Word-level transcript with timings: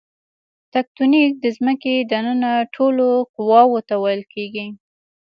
تکتونیک 0.73 1.31
د 1.43 1.45
ځمکې 1.57 1.93
دننه 2.11 2.51
ټولو 2.75 3.05
قواوو 3.35 3.79
ته 3.87 3.95
ویل 4.03 4.23
کیږي. 4.33 4.67